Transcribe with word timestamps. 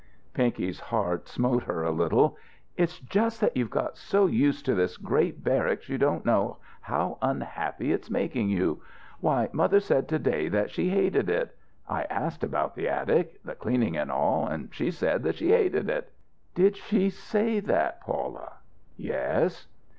Pinky's 0.33 0.79
heart 0.79 1.27
smote 1.27 1.65
her 1.65 1.83
a 1.83 1.91
little. 1.91 2.35
"It's 2.75 2.97
just 3.01 3.39
that 3.39 3.55
you've 3.55 3.69
got 3.69 3.97
so 3.99 4.25
used 4.25 4.65
to 4.65 4.73
this 4.73 4.97
great 4.97 5.43
barracks 5.43 5.89
you 5.89 5.99
don't 5.99 6.25
know 6.25 6.57
how 6.81 7.19
unhappy 7.21 7.91
it's 7.91 8.09
making 8.09 8.49
you. 8.49 8.81
Why, 9.19 9.49
mother 9.53 9.79
said 9.79 10.07
to 10.07 10.17
day 10.17 10.47
that 10.49 10.71
she 10.71 10.89
hated 10.89 11.29
it. 11.29 11.55
I 11.87 12.05
asked 12.09 12.43
about 12.43 12.73
the 12.73 12.89
attic 12.89 13.43
the 13.43 13.53
cleaning 13.53 13.95
and 13.95 14.11
all 14.11 14.47
and 14.47 14.73
she 14.73 14.89
said 14.89 15.21
that 15.21 15.35
she 15.35 15.51
hated 15.51 15.87
it." 15.87 16.11
"Did 16.55 16.77
she 16.77 17.11
say 17.11 17.59
that, 17.59 18.01
Paula?" 18.01 18.53
"Yes." 18.97 19.67